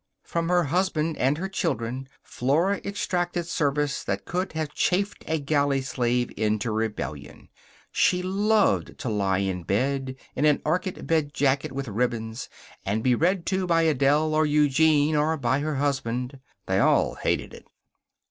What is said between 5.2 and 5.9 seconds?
a galley